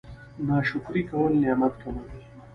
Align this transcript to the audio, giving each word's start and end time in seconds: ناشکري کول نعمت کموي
ناشکري 0.47 1.03
کول 1.09 1.31
نعمت 1.41 1.73
کموي 1.81 2.13